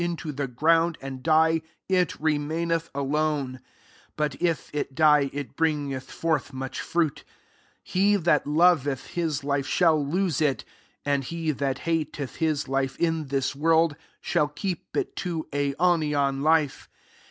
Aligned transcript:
Unless 0.01 0.19
a 0.25 0.29
grain 0.47 0.47
of 0.47 0.47
wheat 0.47 0.47
Ml 0.47 0.49
into 0.49 0.49
the 0.49 0.55
ground, 0.57 0.97
and 0.99 1.21
die, 1.21 1.61
it 1.87 2.19
remaineth 2.19 2.89
alone: 2.95 3.59
but 4.15 4.41
if 4.41 4.71
it 4.73 4.95
die, 4.95 5.29
it 5.31 5.55
bringeth 5.55 6.09
forth 6.09 6.51
much 6.51 6.81
fruit. 6.81 7.17
25 7.85 7.93
He 7.93 8.15
that 8.15 8.47
loveth 8.47 9.05
his 9.09 9.43
life, 9.43 9.67
shall 9.67 10.03
lose 10.03 10.41
it; 10.41 10.65
and 11.05 11.23
he 11.25 11.51
that 11.51 11.77
hateth 11.85 12.37
his 12.37 12.67
life, 12.67 12.97
in 12.97 13.27
this 13.27 13.55
world, 13.55 13.95
shall 14.19 14.47
keep 14.47 14.97
it 14.97 15.15
to 15.17 15.47
aionian 15.53 16.41
life. 16.41 16.89